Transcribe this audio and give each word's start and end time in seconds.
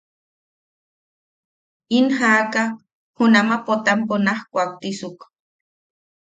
In 1.97 2.05
jaaka 2.17 2.63
junama 3.17 3.55
Potampo 3.65 4.15
naj 4.25 4.39
kuaktisuk. 4.51 5.19